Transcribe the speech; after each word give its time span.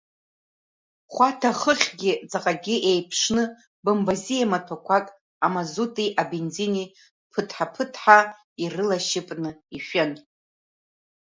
Хәаҭа 1.13 1.51
хыхьгьы 1.59 2.11
ҵаҟагьы 2.29 2.75
еиԥшны 2.91 3.43
бымбазиа 3.83 4.51
маҭәақәак, 4.51 5.07
амазути 5.45 6.13
абензини 6.21 6.87
ԥыҭҳ-ԥыҭҳа 7.31 8.17
ирылашьыпны 8.63 9.49
ишәын. 9.75 10.11